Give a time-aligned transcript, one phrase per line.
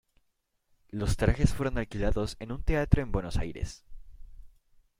[0.89, 3.85] Los trajes fueron alquilados en un teatro en Buenos Aires.